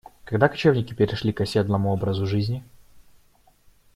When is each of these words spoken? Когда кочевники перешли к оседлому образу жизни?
Когда 0.25 0.49
кочевники 0.49 0.95
перешли 0.95 1.31
к 1.31 1.41
оседлому 1.41 1.93
образу 1.93 2.25
жизни? 2.25 2.63